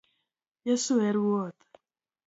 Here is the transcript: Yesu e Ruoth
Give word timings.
Yesu 0.67 0.93
e 1.07 1.09
Ruoth 1.17 1.61